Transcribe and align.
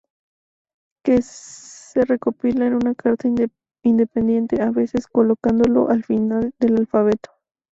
Que 1.05 1.21
se 1.21 2.01
recopila 2.05 2.65
en 2.65 2.73
una 2.73 2.95
carta 2.95 3.29
independiente, 3.83 4.59
a 4.59 4.71
veces, 4.71 5.05
colocándolo 5.05 5.91
al 5.91 6.03
final 6.03 6.55
del 6.59 6.79
alfabeto. 6.79 7.29